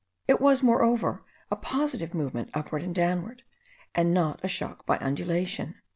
It 0.27 0.41
was, 0.41 0.63
moreover, 0.63 1.21
a 1.51 1.55
positive 1.55 2.15
movement 2.15 2.49
upward 2.55 2.81
and 2.81 2.95
downward, 2.95 3.43
and 3.93 4.11
not 4.15 4.39
a 4.41 4.47
shock 4.47 4.83
by 4.83 4.97
undulation. 4.97 5.75